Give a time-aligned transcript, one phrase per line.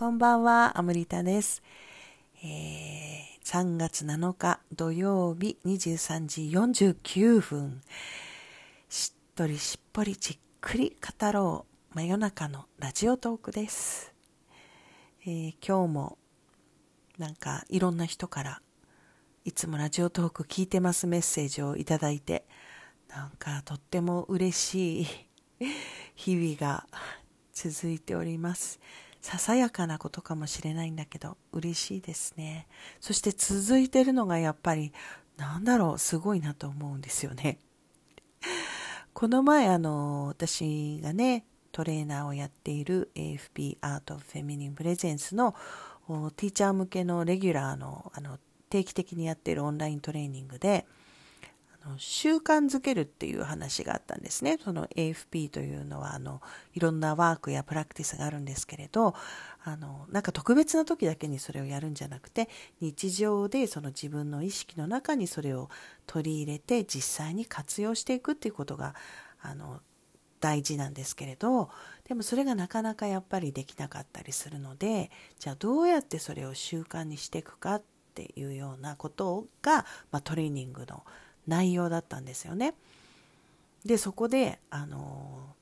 [0.00, 1.62] こんばんは、アムリタです。
[2.42, 6.42] えー、3月7日土曜日23時
[6.96, 7.82] 49分。
[8.88, 14.14] しっとりしっぽりじっくり語ろう真夜中のラジオトークです。
[15.26, 16.18] えー、今日も
[17.18, 18.62] なんかいろんな人から
[19.44, 22.46] いつもラジオトーク聞いてますメッセージをいただいて
[23.10, 25.06] なんかとっても嬉しい
[26.14, 26.86] 日々が
[27.52, 28.80] 続いております。
[29.20, 32.66] ささやかなことかもしれないんだけど嬉しいですね。
[33.00, 34.92] そして続いてるのがやっぱり
[35.36, 37.58] なんだろうすごいなと思うんですよね。
[39.12, 45.54] この前あの私がねトレーナーをやっている AFP アートフェミニンプレゼンスの
[46.36, 48.38] ティーチャー向けのレギュラーのあの
[48.70, 50.86] 定期的にやっているオンライントレーニングで
[51.84, 54.58] の習慣づけるっていう話があったんですね。
[54.62, 56.40] その AFP というのはあの
[56.74, 59.14] いろんなワークやプラクティスがあるんですけれど
[59.64, 62.48] あのなんか特別な時だけにそれをやるんじゃなくて
[62.80, 65.68] 日常でその自分の意識の中にそれを
[66.06, 68.94] 取り入れて実際に活用していくっていうことが
[69.40, 69.80] あの
[70.40, 71.70] 大事なんですけれど
[72.08, 77.82] でもそれがなかなかやっぱりできなかったりするのでじゃあどうやってそれを習慣にしていくかっ
[78.14, 81.04] ていうようなことが、まあ、トレーニングの
[81.46, 82.74] 内容だったんですよね。
[83.84, 85.54] でそこであの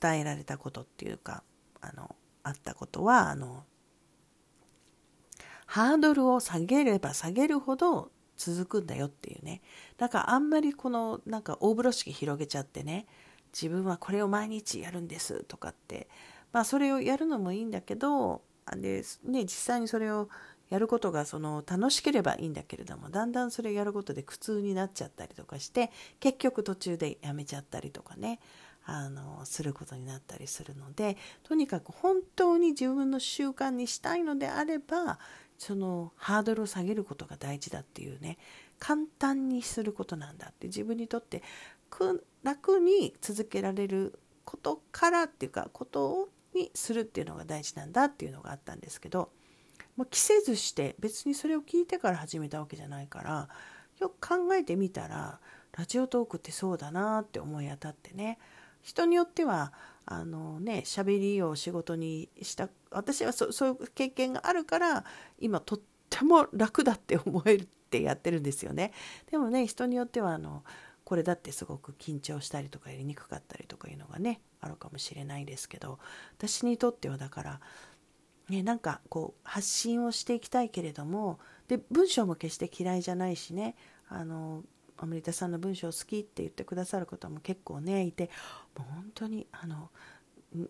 [0.00, 1.42] 伝えられたことっていうか
[1.80, 3.64] あのあったことはあの
[5.66, 9.60] ハードルを下げれば下げるほど続くんだよっていうね
[9.96, 13.06] だからあんまりこのなんか大風呂敷広げちゃってね
[13.52, 16.08] 自分はこれを毎日やるんですとかって
[16.52, 18.42] まあそれをやるのもいいんだけど
[18.76, 20.28] で、ね、実際にそれを
[20.74, 28.40] やることがその楽しければいいんだけれどもだんだんそれやることで苦痛になっちゃったりとかして結局途中でやめちゃったりとかね
[28.84, 35.20] あのすることになったりするのでとにかく本当に自分の習慣にしたいのであれば
[35.58, 38.36] そのハードルを下げることが大事だっていうね
[38.80, 41.44] 簡単にすることなんだって自分にとって
[42.42, 49.30] 楽に続けられることからっていうかことにするっていうのが大事なんだっていうのがあったんですけど
[49.96, 53.48] まあ、着せずして別にそれを聞いてから始めたわけじゃないから
[54.00, 55.40] よく考えてみたら
[55.76, 58.38] ラジオトークってそうだなって思い当たってね。
[58.82, 59.72] 人によっては
[60.04, 65.04] あのね喋りを仕事にした私はそそういう経験があるから
[65.38, 68.92] 今とっても楽だって思えるってやってるんですよね。
[69.30, 70.64] でもね人によってはあの
[71.04, 75.98] これだってすごく緊張したりとかやりにくかったりとかいうのがねあるかもしれないですけど
[76.38, 77.60] 私にとってはだから
[78.48, 81.38] ね、なんかこう発信をしていきたいけれども
[81.68, 83.74] で文章も決して嫌いじゃないしね
[84.08, 84.62] あの
[84.96, 88.30] アメリカさんの文章好きって言ってくださる方も結構ねいて
[88.76, 89.90] もう本当にあの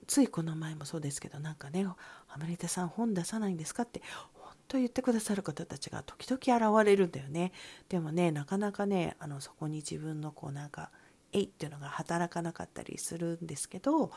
[0.06, 1.86] ついこの前もそうですけどなんかね
[2.28, 4.02] 「アメリカさん本出さないんですか?」って
[4.34, 7.52] 本当言ってくださる方たちが時々現れるんだよね
[7.88, 10.90] でもねなかなかねあのそこに自分のこうなんか
[11.32, 14.10] 「えい」っていうのが働かなかったりするんですけど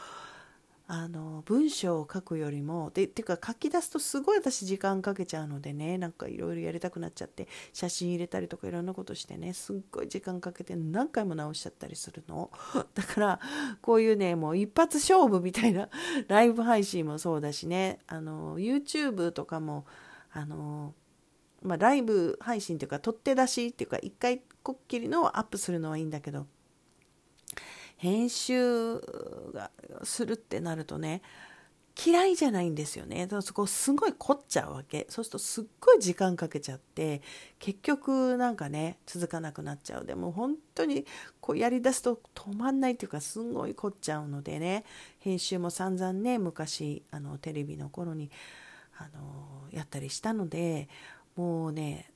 [0.90, 12.50] あの文章を書くよりもでっていうか書き出すとすごい私時間かけちゃうのでねなんかいろいろやりたくなっちゃって写真入れたりとかいろんなことしてねすっごい時間かけて何回も直しちゃったりするの。
[12.96, 13.40] だから
[13.82, 15.90] こういうねもう一発勝負みたいな
[16.30, 18.00] ライブ配信もそうだしね。
[18.08, 19.86] あの YouTube とかも
[20.32, 20.94] あの
[21.64, 26.46] まあ、ライブ配信というか取って出しっていうか一回こっきりのをアップするのはいいんだけど
[27.98, 29.00] 編集
[29.54, 29.72] が
[30.04, 31.22] するってなるとね
[32.06, 33.22] 嫌いじゃないんですよね。
[33.22, 35.08] だからそこすごい凝っちゃうわけ。
[35.10, 37.24] そうするとすっごい時間かけちゃって、
[37.58, 40.06] 結局なんかね、続かなくなっちゃう。
[40.06, 41.08] でも本当に
[41.42, 44.86] こうやりだすと止まんないっていうかすごい凝っちゃうのでね、
[45.18, 48.30] 編集も散々ね、昔あのテレビの頃に
[49.00, 50.90] あのやったりしたので、
[51.36, 52.12] もうね、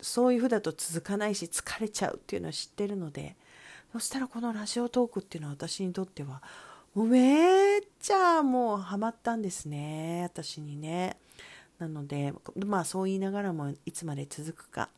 [0.00, 3.36] そういうふうだと続かないし疲れちゃうっていうのは知ってるので、
[3.92, 6.42] そしたらこのラジオトークっていうのは私にとっては
[6.94, 10.22] めっちゃもうハマったんですね。
[10.24, 11.16] 私にね。
[11.78, 14.88] なのでまあそう言いながらもいつまで続くか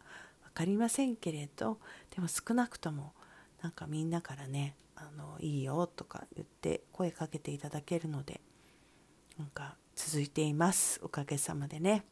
[0.45, 1.79] 分かりませんけれど
[2.15, 3.15] でも少なくとも
[3.63, 8.41] なんかみんなからねあのいいよとか言って声かけていただけるので
[9.39, 11.01] なんか続いています。
[11.03, 12.05] おかげさまでね。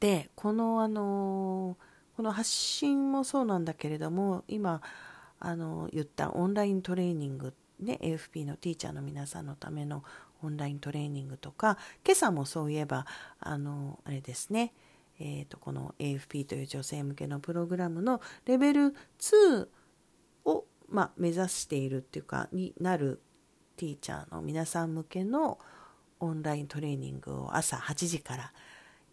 [0.00, 1.89] でこのあのー
[2.20, 4.82] この発信もそうなんだけれども今
[5.38, 10.04] あの言ったオンライントレーニングね AFP のティーチャーの皆さんのための
[10.42, 13.06] オンライントレーニングとか今朝もそういえば
[13.38, 14.74] あのあれですね
[15.18, 19.66] えーと、この AFP という女性向けのプログラムのレベル2
[20.44, 23.22] を、まあ、目指しているっていうかになる
[23.78, 25.58] ティーチャーの皆さん向けの
[26.20, 28.52] オンライントレーニングを朝8時から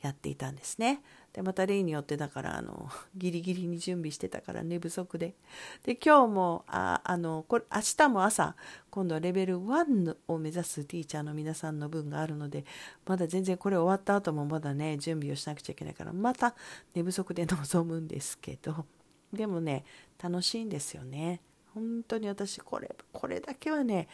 [0.02, 1.02] やっていたんですね。
[1.38, 5.36] でまた例によってだからあの ギリギリに準備してたから寝不足で。
[5.84, 8.56] で今日もああのこれ明日も朝
[8.90, 12.66] 今度はレベル1を目指すティーチャーの皆さんの分があるので
[13.06, 16.56] まだ全然これ終わった後もまだね準備をしなくちゃいけないからまた
[16.96, 18.88] 寝不足で臨むんですけど。
[19.32, 19.86] でもね
[20.18, 21.42] 楽しいんですよね。
[21.76, 24.08] 本当に私これこれだけはね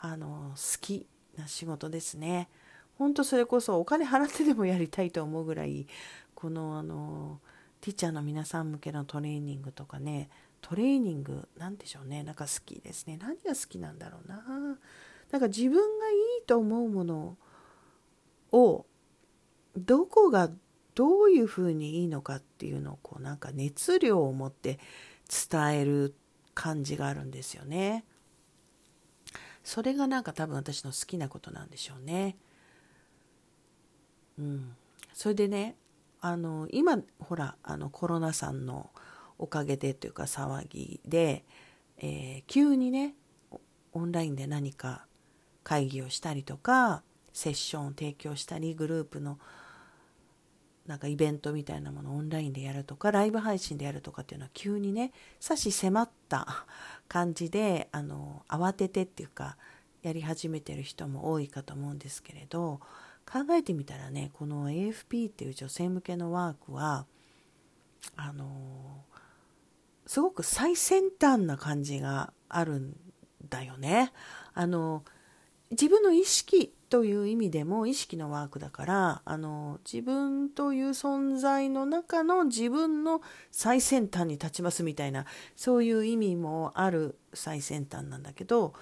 [0.00, 1.06] あの好き
[1.36, 2.48] な仕事ですね。
[2.98, 5.86] 本当それこそお金払ってでもやりたいと思うぐらい
[6.34, 7.40] このあの
[7.80, 10.28] ティーチャーの皆さん向けのトレーニングとかね
[10.60, 14.42] トレーニングなんでしょうねなんか好きですね何が好きなんだろうな
[15.30, 15.80] なんか自分が
[16.10, 17.36] いいと思うもの
[18.52, 18.86] を
[19.76, 20.50] どこが
[20.94, 24.78] どういうふうにいいのかっていうのをこうなんか熱量を持って
[25.50, 26.14] 伝える
[26.54, 28.04] 感じがあるんですよね。
[29.64, 32.36] それがなんか多分私の好きなことなんでしょうね。
[34.38, 34.76] うん、
[35.12, 35.76] それでね
[36.20, 38.90] あの今ほらあのコロナさんの
[39.38, 41.44] おかげでというか騒ぎで、
[41.98, 43.14] えー、急にね
[43.92, 45.06] オンラインで何か
[45.62, 47.02] 会議をしたりとか
[47.32, 49.38] セッションを提供したりグループの
[50.86, 56.66] なんかイベントみたいなものをオンラインでやるとかライブ配信でやるとかっていうのは急にね差し迫った
[57.08, 59.56] 感じであの慌ててっていうか
[60.02, 62.80] やり始めてる人も多いかと思うんですけれど
[63.30, 67.06] 考えてみたらねこの AFP っていう女性向けのワークは
[68.16, 69.04] あの
[70.06, 72.96] すごく最先端な感じがあるん
[73.48, 74.12] だよね。
[74.52, 75.04] あの
[75.70, 85.24] 自分の意識という意味でも意識のワークだからあの自分という存在の中の自分の最先端に立ちますみたいな
[85.56, 88.74] そういう意味もある最先端なんだけど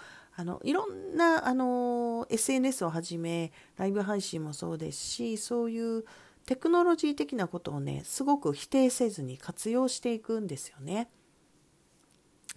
[0.43, 6.05] あのいろんなあの SNS をはじめライブ配信もそうですしそういう
[6.47, 11.09] テクノロジー的なことをねすごく否定せずに活用していくんですよね。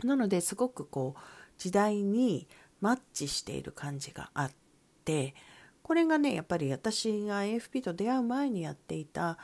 [0.04, 1.20] なのですごくこう
[1.60, 2.48] 時代に
[2.82, 4.52] マッチしている感じがあっ
[5.06, 5.36] て
[5.84, 9.38] これがねやっぱり私が AFP と出会う前にやっていた、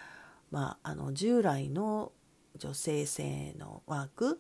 [0.49, 2.11] まあ、あの従来の
[2.57, 4.39] 女性性のワーク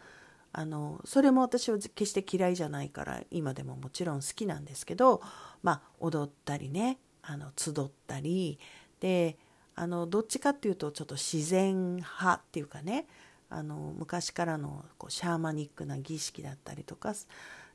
[0.53, 5.21] あのそれも私は決して嫌いじゃないから今でももちろん好きなんですけど、
[5.63, 7.73] まあ、踊ったりねあの集っ
[8.07, 8.59] たり
[8.99, 9.37] で
[9.75, 13.07] あのどっちかっていうとちょっと自然派っていうかね
[13.49, 17.13] あの昔からのこうシャーマニックな儀式だったりとか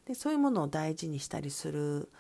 [0.07, 2.11] でそういうものを大事にしたりする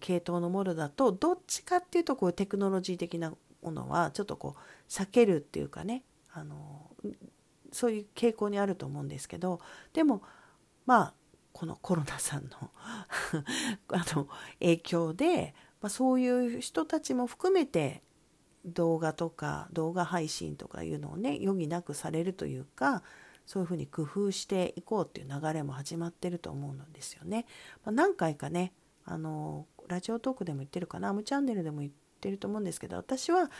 [0.00, 3.32] 系統のものだとどっちかっていうとこうテクノロジー的な
[3.62, 6.90] ものはちょっとこう避けるっていうかねあの
[7.76, 9.60] そういう傾向にあると思うんですけど
[9.92, 10.22] でも
[10.86, 11.14] まあ
[11.52, 12.50] このコロナさんの
[13.92, 14.28] あの
[14.58, 18.02] 影響で、まあ、そういう人たちも含めて
[18.64, 23.02] 動画とか動画配信とかいうのをね余儀なくされるというか
[23.46, 27.46] そういうふうに工夫していこうっていう流れも始まってると思うんですよね。
[27.84, 28.72] まあ、何回かね
[29.04, 33.50] あのラジオトークでも言ってるかなアムチャンネルでも言ってると思うんですけど私は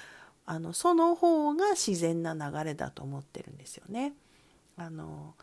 [0.46, 4.14] あのその方が自然な流れだと思ってるんですよね。
[4.76, 5.34] あの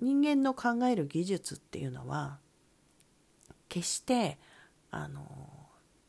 [0.00, 2.38] 人間の考える技術っていうのは
[3.68, 4.38] 決して
[4.90, 5.26] あの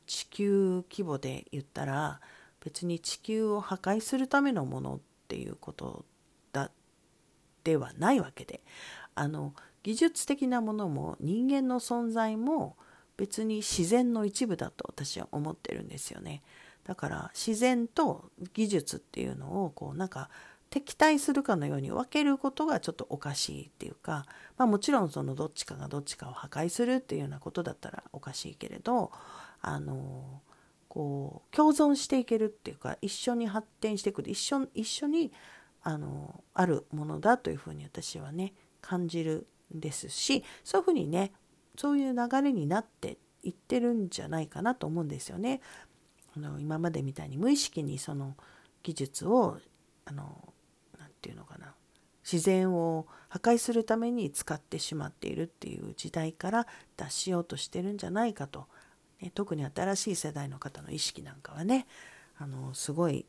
[0.05, 2.19] 地球規模で言ったら
[2.63, 6.05] 別に地球を破壊するためのものっていうこと
[6.51, 6.71] だ
[7.63, 8.61] ではないわけで
[9.15, 12.75] あの技術的なものも人間の存在も
[13.17, 16.41] 別に自然の一部だと私は思ってるんですよね。
[16.85, 20.29] だから自然と技術っていうのをこうなんか
[20.69, 24.25] 敵対するかのように分けることがちょっとおかしいっていうか、
[24.57, 29.11] まあ、もちろんそのどっちかがどっちかを破壊するっていうようなことだったらおかしいけれど
[29.61, 30.41] あの
[30.87, 35.31] こう共存していけるっていうか一緒に発展していく一緒一緒に
[35.83, 41.33] あのあるものだというふうに私はね感じるんですしそういうふうにね
[41.77, 45.61] そういう流れになっていってるんじゃないかなと思うんですよね。
[46.35, 48.35] あの今までみたいに無意識にその
[48.81, 49.57] 技術を
[50.05, 50.53] あの
[50.99, 51.73] 何て言うのかな。
[52.23, 58.67] 自然を破壊するために使ってしまっているっていう時代から脱しようとしてるんじゃないかと、
[59.21, 61.85] ね、特に新しい世代の方の意識なんかはね。
[62.37, 63.25] あのすごい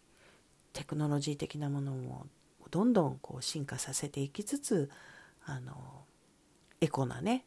[0.72, 2.26] テクノロジー的なものを
[2.70, 4.90] どんどんこう進化させていきつつ
[5.44, 6.04] あの
[6.80, 7.44] エコなね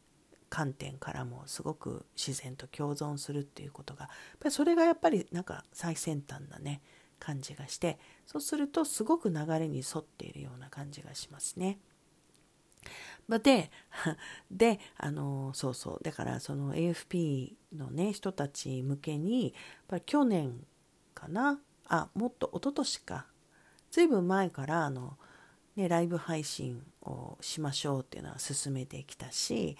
[0.49, 6.81] 観点からもすごく自然と共存するっていうことがやっぱりそれがやっぱりなんか最先端なね
[7.19, 11.79] 感じがしてそうするとすごく流れに沿っているような感じがしますね。
[13.27, 13.71] で、
[14.49, 19.53] で、あの、そうそう、だからその AFP のね人たち向けに
[19.91, 20.65] やっ去年
[21.13, 21.59] かな？
[21.89, 23.27] あもっと一昨年か。
[23.91, 25.17] ずいぶん前からあの、
[25.75, 29.77] ね、ライブ配信をしましょうっていうのは進めてきたし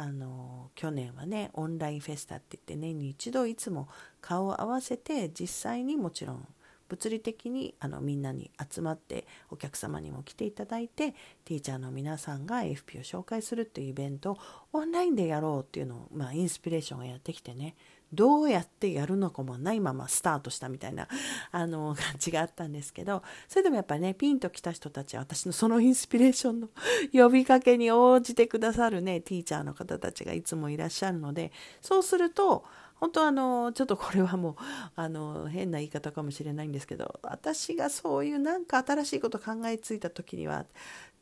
[0.00, 3.88] あの去年はねオンラインフェスタって言って年に一度いつも
[4.20, 6.46] 顔を合わせて実際にもちろん
[6.88, 14.38] 物理的にあのみんなに集まってお客様にも来ていただいてティーチャーの皆さんが FP を紹介するっていうイベントを
[14.72, 17.74] オンラインでやろうっていうのを、まあ、インスピレーションがやってきてね
[18.12, 21.08] どうやってやるのかもないままスタートしたみたいな
[21.50, 26.68] あの感じがあったんですけどそれでもやっぱりねピンときた人たちは私のそのインスピレーションの
[27.12, 32.64] 呼びかけに応じてくださるねティーチャーの方たちがいつもいらっしゃるのでそうすると
[33.00, 34.54] 本当あのちょっとこれはもう
[34.96, 40.66] あの変な言い方かもしれないんですけど私がそういうなんか新しいこと考えついた時には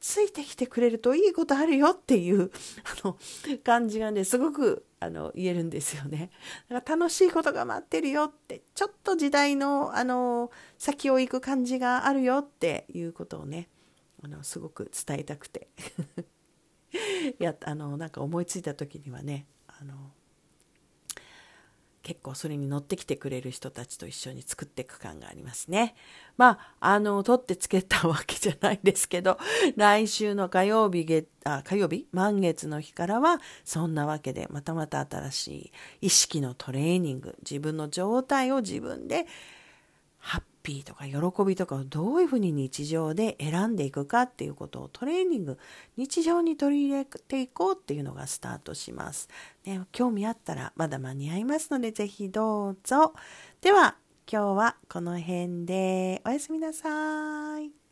[0.00, 2.50] ついてきてくれるといいことあるよっていう
[3.02, 3.18] あの
[3.64, 6.30] 感じがねすごくあの言えるんですよね。
[6.68, 13.68] だから楽しいことが待ってるよってちょっと時代のあの先を行く感じがあるよっていうことをね
[14.22, 15.68] あのすごく伝えたくて
[16.92, 20.12] い やあのなんか思いついた時にはねあの
[22.06, 25.96] 結構それに乗ってきてくれる人たちと一緒に作っていく感がありますね。
[26.36, 29.40] まあ、あの、取ってつけたわけじゃないんですけど、
[29.74, 32.06] 来週の火曜日、月、あ、火曜日？
[32.12, 35.72] 満月の日からは、そんなわけで、またまた新しい
[36.02, 39.26] 意識のトレーニング、自分の状態を自分で
[40.18, 45.58] 発ピーとか喜びとかをどういうふうに日常で選んでいくかっていうことをトレーニング、
[45.96, 49.28] 日常に取り入れていこうっていうのがスタートします。
[49.64, 53.14] ね、興味あったらまだ間に合いますのでぜひどうぞ。
[53.60, 53.96] では
[54.30, 57.85] 今日はこの辺でおやすみなさい。